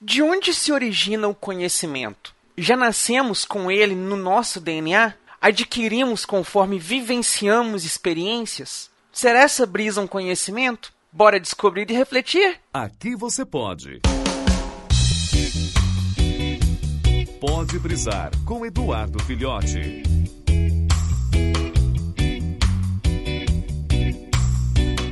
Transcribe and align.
De 0.00 0.22
onde 0.22 0.54
se 0.54 0.70
origina 0.70 1.26
o 1.26 1.34
conhecimento? 1.34 2.32
Já 2.56 2.76
nascemos 2.76 3.44
com 3.44 3.68
ele 3.68 3.96
no 3.96 4.14
nosso 4.14 4.60
DNA? 4.60 5.12
Adquirimos 5.40 6.24
conforme 6.24 6.78
vivenciamos 6.78 7.84
experiências? 7.84 8.90
Será 9.12 9.40
essa 9.40 9.66
brisa 9.66 10.00
um 10.00 10.06
conhecimento? 10.06 10.92
Bora 11.10 11.40
descobrir 11.40 11.90
e 11.90 11.94
refletir? 11.94 12.60
Aqui 12.72 13.16
você 13.16 13.44
pode. 13.44 14.00
Pode 17.40 17.78
brisar 17.80 18.30
com 18.44 18.64
Eduardo 18.64 19.20
Filhote. 19.24 20.04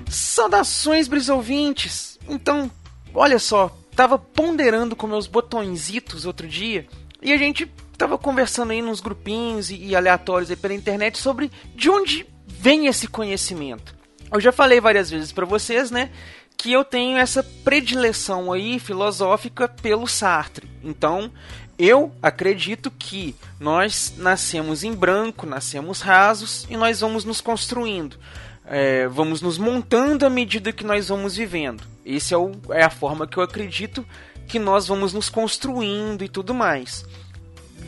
Saudações, 0.08 1.08
brisouvintes! 1.08 2.20
Então, 2.28 2.70
olha 3.12 3.40
só, 3.40 3.76
tava 3.96 4.18
ponderando 4.18 4.94
com 4.94 5.06
meus 5.06 5.26
botõezitos 5.26 6.26
outro 6.26 6.46
dia 6.46 6.86
e 7.22 7.32
a 7.32 7.38
gente 7.38 7.66
tava 7.96 8.18
conversando 8.18 8.72
aí 8.72 8.82
nos 8.82 9.00
grupinhos 9.00 9.70
e, 9.70 9.76
e 9.76 9.96
aleatórios 9.96 10.50
aí 10.50 10.56
pela 10.56 10.74
internet 10.74 11.18
sobre 11.18 11.50
de 11.74 11.88
onde 11.88 12.26
vem 12.46 12.86
esse 12.86 13.08
conhecimento. 13.08 13.96
Eu 14.30 14.38
já 14.38 14.52
falei 14.52 14.80
várias 14.80 15.08
vezes 15.08 15.32
para 15.32 15.46
vocês, 15.46 15.90
né, 15.90 16.10
que 16.58 16.70
eu 16.72 16.84
tenho 16.84 17.16
essa 17.16 17.42
predileção 17.42 18.52
aí 18.52 18.78
filosófica 18.78 19.66
pelo 19.66 20.06
Sartre. 20.06 20.68
Então, 20.84 21.32
eu 21.78 22.12
acredito 22.20 22.90
que 22.90 23.34
nós 23.58 24.14
nascemos 24.18 24.84
em 24.84 24.92
branco, 24.92 25.46
nascemos 25.46 26.00
rasos 26.02 26.66
e 26.68 26.76
nós 26.76 27.00
vamos 27.00 27.24
nos 27.24 27.40
construindo 27.40 28.18
é, 28.66 29.06
vamos 29.08 29.40
nos 29.40 29.58
montando 29.58 30.26
à 30.26 30.30
medida 30.30 30.72
que 30.72 30.84
nós 30.84 31.08
vamos 31.08 31.36
vivendo. 31.36 31.82
Essa 32.04 32.34
é, 32.34 32.80
é 32.80 32.84
a 32.84 32.90
forma 32.90 33.26
que 33.26 33.36
eu 33.36 33.42
acredito 33.42 34.04
que 34.46 34.58
nós 34.58 34.86
vamos 34.86 35.12
nos 35.12 35.28
construindo 35.28 36.22
e 36.22 36.28
tudo 36.28 36.52
mais. 36.54 37.04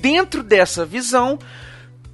Dentro 0.01 0.43
dessa 0.43 0.85
visão, 0.85 1.39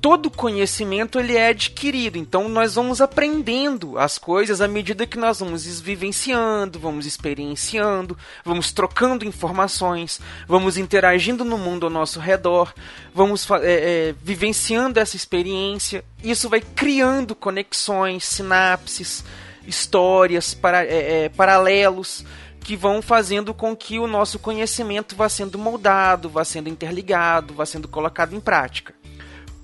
todo 0.05 0.31
conhecimento 0.31 1.19
ele 1.19 1.35
é 1.35 1.49
adquirido. 1.49 2.19
Então 2.19 2.47
nós 2.47 2.75
vamos 2.75 3.01
aprendendo 3.01 3.99
as 3.99 4.19
coisas 4.19 4.61
à 4.61 4.69
medida 4.69 5.07
que 5.07 5.17
nós 5.17 5.41
vamos 5.41 5.81
vivenciando, 5.81 6.79
vamos 6.79 7.07
experienciando, 7.07 8.15
vamos 8.45 8.71
trocando 8.71 9.25
informações, 9.25 10.21
vamos 10.47 10.77
interagindo 10.77 11.43
no 11.43 11.57
mundo 11.57 11.87
ao 11.87 11.91
nosso 11.91 12.21
redor, 12.21 12.75
vamos 13.15 13.51
é, 13.51 13.57
é, 13.63 14.15
vivenciando 14.23 15.01
essa 15.01 15.17
experiência. 15.17 16.05
Isso 16.23 16.51
vai 16.51 16.61
criando 16.61 17.35
conexões, 17.35 18.27
sinapses, 18.27 19.25
histórias, 19.67 20.53
para, 20.53 20.85
é, 20.85 21.25
é 21.25 21.29
paralelos 21.31 22.27
que 22.61 22.77
vão 22.77 23.01
fazendo 23.01 23.55
com 23.55 23.75
que 23.75 23.99
o 23.99 24.07
nosso 24.07 24.39
conhecimento 24.39 25.17
vá 25.17 25.31
sendo 25.31 25.59
moldado, 25.59 26.29
vá 26.29 26.45
sendo 26.45 26.69
interligado, 26.69 27.55
vá 27.55 27.65
sendo 27.65 27.89
colocado 27.89 28.37
em 28.37 28.41
prática. 28.41 28.95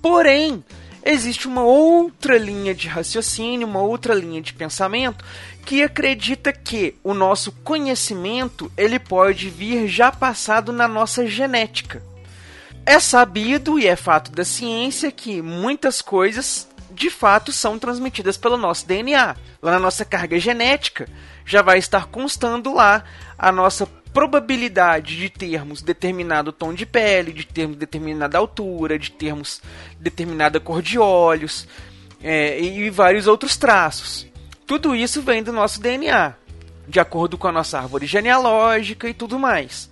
Porém, 0.01 0.63
existe 1.03 1.47
uma 1.47 1.63
outra 1.63 2.37
linha 2.37 2.73
de 2.73 2.87
raciocínio, 2.87 3.67
uma 3.67 3.81
outra 3.81 4.13
linha 4.13 4.41
de 4.41 4.53
pensamento 4.53 5.23
que 5.65 5.83
acredita 5.83 6.51
que 6.51 6.95
o 7.03 7.13
nosso 7.13 7.51
conhecimento 7.63 8.71
ele 8.75 8.99
pode 8.99 9.49
vir 9.49 9.87
já 9.87 10.11
passado 10.11 10.71
na 10.71 10.87
nossa 10.87 11.27
genética. 11.27 12.01
É 12.85 12.99
sabido 12.99 13.77
e 13.77 13.87
é 13.87 13.95
fato 13.95 14.31
da 14.31 14.43
ciência 14.43 15.11
que 15.11 15.41
muitas 15.41 16.01
coisas 16.01 16.67
de 16.91 17.09
fato 17.09 17.51
são 17.51 17.77
transmitidas 17.77 18.37
pelo 18.37 18.57
nosso 18.57 18.87
DNA. 18.87 19.35
Lá 19.61 19.71
na 19.71 19.79
nossa 19.79 20.03
carga 20.03 20.39
genética 20.39 21.07
já 21.45 21.61
vai 21.61 21.77
estar 21.77 22.07
constando 22.07 22.73
lá 22.73 23.03
a 23.37 23.51
nossa 23.51 23.85
probabilidade 24.13 25.17
de 25.17 25.29
termos 25.29 25.81
determinado 25.81 26.51
tom 26.51 26.73
de 26.73 26.85
pele, 26.85 27.31
de 27.31 27.45
termos 27.45 27.77
determinada 27.77 28.37
altura, 28.37 28.99
de 28.99 29.11
termos 29.11 29.61
determinada 29.99 30.59
cor 30.59 30.81
de 30.81 30.99
olhos 30.99 31.67
é, 32.21 32.59
e 32.59 32.89
vários 32.89 33.27
outros 33.27 33.55
traços. 33.57 34.27
Tudo 34.67 34.95
isso 34.95 35.21
vem 35.21 35.43
do 35.43 35.51
nosso 35.51 35.81
DNA, 35.81 36.33
de 36.87 36.99
acordo 36.99 37.37
com 37.37 37.47
a 37.47 37.51
nossa 37.51 37.79
árvore 37.79 38.05
genealógica 38.05 39.07
e 39.07 39.13
tudo 39.13 39.39
mais. 39.39 39.89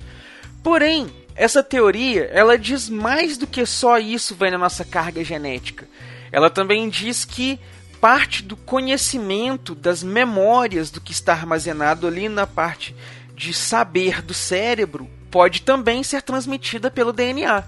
Porém, 0.62 1.08
essa 1.36 1.64
teoria 1.64 2.26
ela 2.34 2.58
diz 2.58 2.90
mais 2.90 3.38
do 3.38 3.48
que 3.48 3.66
só 3.66 3.98
isso 3.98 4.36
vem 4.36 4.52
na 4.52 4.58
nossa 4.58 4.84
carga 4.84 5.24
genética. 5.24 5.88
Ela 6.32 6.50
também 6.50 6.90
diz 6.90 7.24
que 7.26 7.60
parte 8.00 8.44
do 8.44 8.56
conhecimento, 8.56 9.76
das 9.76 10.04
memórias 10.04 10.90
do 10.90 11.02
que 11.02 11.12
está 11.12 11.34
armazenado 11.34 12.08
ali 12.08 12.30
na 12.30 12.48
parte 12.48 12.96
de 13.40 13.54
saber 13.54 14.22
do 14.22 14.34
cérebro 14.34 15.10
pode 15.32 15.62
também 15.62 16.04
ser 16.04 16.22
transmitida 16.22 16.92
pelo 16.92 17.14
DNA. 17.14 17.64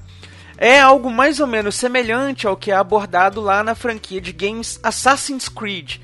É 0.57 0.81
algo 0.81 1.09
mais 1.09 1.39
ou 1.39 1.47
menos 1.47 1.75
semelhante 1.75 2.45
ao 2.45 2.57
que 2.57 2.71
é 2.71 2.75
abordado 2.75 3.39
lá 3.39 3.63
na 3.63 3.73
franquia 3.73 4.19
de 4.19 4.33
games 4.33 4.81
Assassin's 4.83 5.47
Creed, 5.47 5.95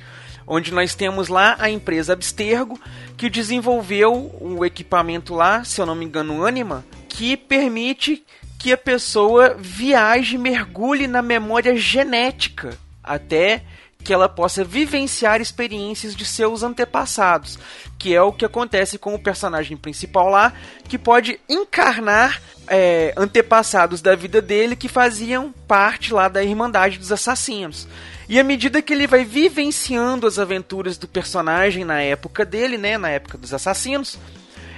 onde 0.47 0.73
nós 0.73 0.95
temos 0.95 1.27
lá 1.27 1.57
a 1.59 1.69
empresa 1.69 2.13
Abstergo, 2.13 2.79
que 3.17 3.29
desenvolveu 3.29 4.33
o 4.39 4.63
equipamento 4.63 5.35
lá, 5.35 5.65
se 5.65 5.81
eu 5.81 5.85
não 5.85 5.95
me 5.95 6.05
engano, 6.05 6.45
Anima, 6.45 6.85
que 7.09 7.35
permite 7.35 8.25
que 8.57 8.71
a 8.71 8.77
pessoa 8.77 9.53
viaje, 9.59 10.37
mergulhe 10.37 11.07
na 11.07 11.21
memória 11.21 11.75
genética 11.75 12.77
até 13.03 13.63
que 14.03 14.13
ela 14.13 14.29
possa 14.29 14.63
vivenciar 14.63 15.41
experiências 15.41 16.15
de 16.15 16.25
seus 16.25 16.63
antepassados, 16.63 17.59
que 17.97 18.15
é 18.15 18.21
o 18.21 18.31
que 18.31 18.45
acontece 18.45 18.97
com 18.97 19.13
o 19.13 19.19
personagem 19.19 19.75
principal 19.75 20.29
lá, 20.29 20.53
que 20.87 20.97
pode 20.97 21.39
encarnar 21.49 22.41
é, 22.67 23.13
antepassados 23.17 24.01
da 24.01 24.15
vida 24.15 24.41
dele 24.41 24.75
que 24.75 24.87
faziam 24.87 25.53
parte 25.67 26.13
lá 26.13 26.27
da 26.27 26.43
Irmandade 26.43 26.97
dos 26.97 27.11
Assassinos. 27.11 27.87
E 28.29 28.39
à 28.39 28.43
medida 28.43 28.81
que 28.81 28.93
ele 28.93 29.07
vai 29.07 29.23
vivenciando 29.23 30.27
as 30.27 30.37
aventuras 30.37 30.97
do 30.97 31.07
personagem 31.07 31.85
na 31.85 32.01
época 32.01 32.45
dele, 32.45 32.77
né, 32.77 32.97
na 32.97 33.09
época 33.09 33.37
dos 33.37 33.53
assassinos, 33.53 34.19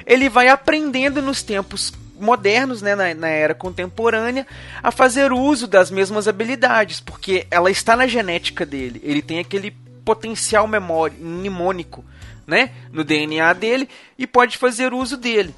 ele 0.06 0.30
vai 0.30 0.50
aprendendo 0.50 1.22
nos 1.22 1.42
tempos 1.42 1.92
modernos, 2.20 2.82
né, 2.82 2.96
na, 2.96 3.14
na, 3.14 3.28
era 3.28 3.54
contemporânea, 3.54 4.46
a 4.84 4.92
fazer 4.92 5.32
uso 5.32 5.68
das 5.68 5.90
mesmas 5.90 6.28
habilidades, 6.28 7.00
porque 7.00 7.48
ela 7.50 7.72
está 7.72 7.96
na 7.96 8.08
genética 8.08 8.66
dele. 8.66 9.00
Ele 9.04 9.22
tem 9.22 9.40
aquele 9.40 9.72
potencial 10.04 10.68
memória, 10.68 11.16
mnemônico 11.20 12.04
né, 12.46 12.72
no 12.92 13.04
DNA 13.04 13.54
dele 13.54 13.88
e 14.18 14.26
pode 14.26 14.58
fazer 14.58 14.94
uso 14.94 15.16
dele. 15.16 15.54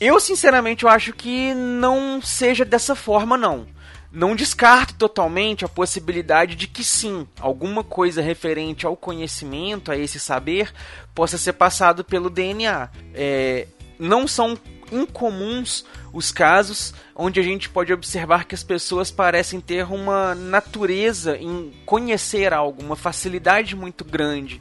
Eu, 0.00 0.20
sinceramente, 0.20 0.84
eu 0.84 0.90
acho 0.90 1.12
que 1.12 1.52
não 1.54 2.22
seja 2.22 2.64
dessa 2.64 2.94
forma, 2.94 3.36
não. 3.36 3.66
Não 4.12 4.36
descarto 4.36 4.94
totalmente 4.94 5.64
a 5.64 5.68
possibilidade 5.68 6.54
de 6.54 6.66
que 6.66 6.84
sim, 6.84 7.26
alguma 7.40 7.82
coisa 7.82 8.22
referente 8.22 8.86
ao 8.86 8.96
conhecimento, 8.96 9.90
a 9.90 9.96
esse 9.96 10.20
saber, 10.20 10.72
possa 11.14 11.36
ser 11.36 11.54
passado 11.54 12.04
pelo 12.04 12.30
DNA. 12.30 12.88
É, 13.12 13.66
não 13.98 14.28
são 14.28 14.56
incomuns 14.92 15.84
os 16.12 16.32
casos 16.32 16.94
onde 17.14 17.40
a 17.40 17.42
gente 17.42 17.68
pode 17.68 17.92
observar 17.92 18.44
que 18.44 18.54
as 18.54 18.62
pessoas 18.62 19.10
parecem 19.10 19.60
ter 19.60 19.84
uma 19.84 20.34
natureza 20.34 21.36
em 21.36 21.72
conhecer 21.84 22.52
algo, 22.52 22.82
uma 22.82 22.96
facilidade 22.96 23.74
muito 23.76 24.04
grande. 24.04 24.60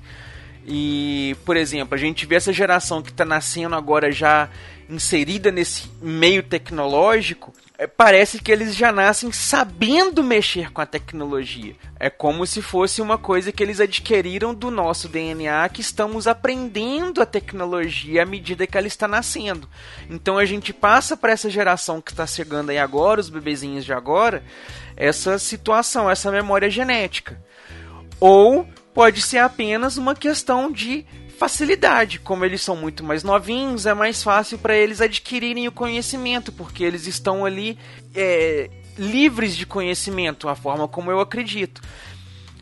E, 0.66 1.36
por 1.46 1.56
exemplo, 1.56 1.96
a 1.96 1.98
gente 1.98 2.26
vê 2.26 2.36
essa 2.36 2.52
geração 2.52 3.02
que 3.02 3.10
está 3.10 3.24
nascendo 3.24 3.76
agora 3.76 4.12
já 4.12 4.50
inserida 4.90 5.52
nesse 5.52 5.90
meio 6.02 6.42
tecnológico, 6.44 7.54
é, 7.78 7.86
parece 7.86 8.40
que 8.40 8.52
eles 8.52 8.76
já 8.76 8.92
nascem 8.92 9.32
sabendo 9.32 10.24
mexer 10.24 10.72
com 10.72 10.82
a 10.82 10.86
tecnologia. 10.86 11.76
É 12.00 12.10
como 12.10 12.46
se 12.48 12.60
fosse 12.62 13.02
uma 13.02 13.20
coisa 13.20 13.52
que 13.52 13.62
eles 13.62 13.80
adquiriram 13.80 14.54
do 14.54 14.72
nosso 14.72 15.08
DNA, 15.08 15.70
que 15.70 15.82
estamos 15.82 16.26
aprendendo 16.26 17.22
a 17.22 17.26
tecnologia 17.26 18.24
à 18.24 18.26
medida 18.26 18.66
que 18.66 18.78
ela 18.78 18.88
está 18.88 19.08
nascendo. 19.08 19.70
Então 20.10 20.40
a 20.40 20.46
gente 20.46 20.74
passa 20.74 21.16
para 21.16 21.34
essa 21.34 21.50
geração 21.50 22.02
que 22.02 22.12
está 22.12 22.26
chegando 22.26 22.72
aí 22.72 22.80
agora, 22.80 23.22
os 23.22 23.30
bebezinhos 23.30 23.86
de 23.86 23.94
agora, 23.94 24.44
essa 24.96 25.38
situação, 25.38 26.10
essa 26.10 26.32
memória 26.32 26.70
genética. 26.70 27.40
Ou 28.20 28.68
pode 28.92 29.22
ser 29.22 29.38
apenas 29.38 29.98
uma 29.98 30.16
questão 30.16 30.72
de 30.72 31.06
facilidade. 31.38 32.20
Como 32.20 32.44
eles 32.44 32.62
são 32.62 32.76
muito 32.76 33.04
mais 33.04 33.24
novinhos, 33.24 33.86
é 33.86 33.94
mais 33.94 34.24
fácil 34.24 34.58
para 34.58 34.76
eles 34.76 35.00
adquirirem 35.02 35.68
o 35.68 35.72
conhecimento, 35.72 36.52
porque 36.52 36.84
eles 36.84 37.08
estão 37.08 37.46
ali 37.46 37.78
é, 38.16 38.70
livres 38.98 39.56
de 39.56 39.66
conhecimento, 39.66 40.50
a 40.50 40.56
forma 40.56 40.88
como 40.88 41.12
eu 41.12 41.20
acredito. 41.20 41.82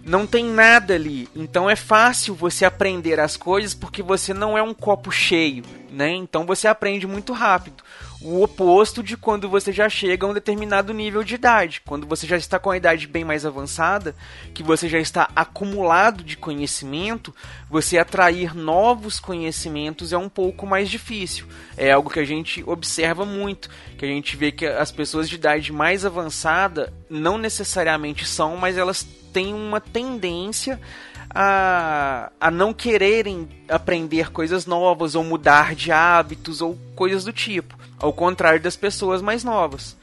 não 0.04 0.28
tem 0.28 0.46
nada 0.46 0.94
ali. 0.94 1.28
Então 1.36 1.68
é 1.70 1.76
fácil 1.76 2.36
você 2.36 2.64
aprender 2.64 3.20
as 3.20 3.36
coisas 3.36 3.74
porque 3.74 4.04
você 4.04 4.34
não 4.34 4.56
é 4.56 4.62
um 4.62 4.74
copo 4.74 5.10
cheio, 5.12 5.64
né? 5.90 6.12
Então 6.12 6.46
você 6.46 6.68
aprende 6.68 7.08
muito 7.08 7.34
rápido. 7.34 7.84
O 8.28 8.42
oposto 8.42 9.04
de 9.04 9.16
quando 9.16 9.48
você 9.48 9.72
já 9.72 9.88
chega 9.88 10.26
a 10.26 10.30
um 10.32 10.34
determinado 10.34 10.92
nível 10.92 11.24
de 11.24 11.36
idade, 11.36 11.80
quando 11.86 12.08
você 12.08 12.26
já 12.26 12.36
está 12.36 12.58
com 12.58 12.72
a 12.72 12.78
idade 12.78 13.06
bem 13.06 13.24
mais 13.24 13.46
avançada, 13.46 14.16
que 14.52 14.64
você 14.64 14.90
já 14.90 14.98
está 14.98 15.30
acumulado 15.36 16.24
de 16.24 16.36
conhecimento, 16.36 17.32
você 17.70 18.00
atrair 18.00 18.56
novos 18.56 19.20
conhecimentos 19.20 20.12
é 20.12 20.18
um 20.18 20.28
pouco 20.28 20.66
mais 20.66 20.90
difícil. 20.90 21.46
É 21.78 21.92
algo 21.92 22.10
que 22.10 22.20
a 22.20 22.26
gente 22.26 22.64
observa 22.66 23.28
muito, 23.28 23.70
que 23.96 24.06
a 24.06 24.08
gente 24.08 24.36
vê 24.36 24.52
que 24.52 24.66
as 24.66 24.92
pessoas 24.92 25.30
de 25.30 25.36
idade 25.36 25.72
mais 25.72 26.04
avançada 26.04 26.92
não 27.08 27.38
necessariamente 27.38 28.26
são, 28.26 28.58
mas 28.58 28.76
elas 28.76 29.06
têm 29.32 29.54
uma 29.54 29.80
tendência 29.80 30.82
a, 31.30 32.32
a 32.40 32.50
não 32.50 32.74
quererem 32.74 33.50
aprender 33.68 34.32
coisas 34.32 34.66
novas 34.66 35.16
ou 35.16 35.24
mudar 35.24 35.76
de 35.76 35.92
hábitos 35.92 36.62
ou 36.62 36.78
coisas 36.96 37.26
do 37.26 37.34
tipo, 37.34 37.78
ao 38.06 38.14
contrário 38.14 38.62
das 38.62 38.76
pessoas 38.76 39.22
mais 39.22 39.44
novas. 39.44 39.98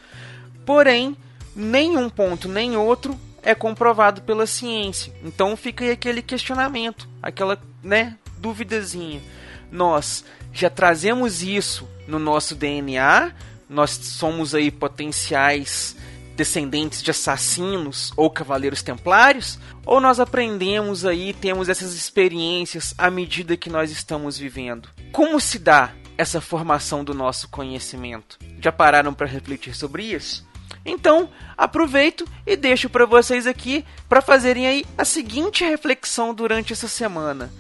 Porém, 0.66 1.16
nenhum 1.54 2.10
ponto 2.10 2.48
nem 2.48 2.76
outro 2.76 3.18
é 3.42 3.54
comprovado 3.54 4.22
pela 4.22 4.46
ciência. 4.46 5.12
Então 5.22 5.56
fica 5.56 5.84
aí 5.84 5.92
aquele 5.92 6.20
questionamento, 6.20 7.08
aquela, 7.22 7.60
né, 7.82 8.16
duvidazinha. 8.38 9.22
Nós 9.70 10.24
já 10.52 10.68
trazemos 10.68 11.42
isso 11.42 11.88
no 12.06 12.18
nosso 12.18 12.56
DNA, 12.56 13.32
nós 13.68 13.92
somos 13.92 14.54
aí 14.54 14.70
potenciais 14.70 15.96
descendentes 16.36 17.02
de 17.02 17.10
assassinos 17.10 18.12
ou 18.16 18.28
cavaleiros 18.28 18.82
templários, 18.82 19.58
ou 19.86 20.00
nós 20.00 20.18
aprendemos 20.18 21.04
aí, 21.04 21.32
temos 21.32 21.68
essas 21.68 21.94
experiências 21.94 22.94
à 22.98 23.10
medida 23.10 23.56
que 23.56 23.70
nós 23.70 23.90
estamos 23.90 24.36
vivendo? 24.36 24.88
Como 25.12 25.38
se 25.40 25.58
dá 25.58 25.92
essa 26.16 26.40
formação 26.40 27.02
do 27.04 27.14
nosso 27.14 27.48
conhecimento? 27.48 28.38
Já 28.60 28.72
pararam 28.72 29.14
para 29.14 29.26
refletir 29.26 29.74
sobre 29.74 30.04
isso? 30.04 30.46
Então, 30.84 31.30
aproveito 31.56 32.26
e 32.46 32.56
deixo 32.56 32.88
para 32.88 33.06
vocês 33.06 33.46
aqui 33.46 33.84
para 34.08 34.20
fazerem 34.20 34.66
aí 34.66 34.84
a 34.96 35.04
seguinte 35.04 35.64
reflexão 35.64 36.34
durante 36.34 36.72
essa 36.72 36.88
semana. 36.88 37.52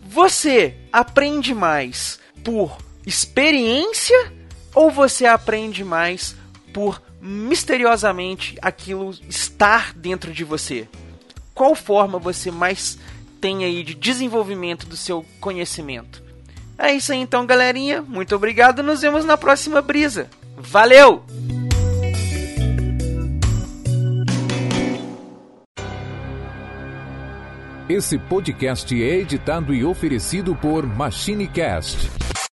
Você 0.00 0.76
aprende 0.92 1.54
mais 1.54 2.20
por 2.44 2.78
experiência 3.04 4.32
ou 4.74 4.90
você 4.90 5.26
aprende 5.26 5.82
mais 5.82 6.36
por 6.72 7.02
misteriosamente 7.20 8.56
aquilo 8.62 9.10
estar 9.28 9.92
dentro 9.92 10.32
de 10.32 10.44
você? 10.44 10.88
Qual 11.52 11.74
forma 11.74 12.18
você 12.18 12.50
mais 12.50 12.96
tem 13.40 13.64
aí 13.64 13.82
de 13.82 13.94
desenvolvimento 13.94 14.86
do 14.86 14.96
seu 14.96 15.26
conhecimento? 15.40 16.27
É 16.78 16.92
isso 16.92 17.12
aí 17.12 17.18
então, 17.18 17.44
galerinha. 17.44 18.02
Muito 18.02 18.36
obrigado. 18.36 18.82
Nos 18.82 19.00
vemos 19.00 19.24
na 19.24 19.36
próxima 19.36 19.82
brisa. 19.82 20.28
Valeu! 20.56 21.24
Esse 27.88 28.18
podcast 28.18 29.02
é 29.02 29.16
editado 29.16 29.74
e 29.74 29.82
oferecido 29.82 30.54
por 30.54 30.86
MachineCast 30.86 32.27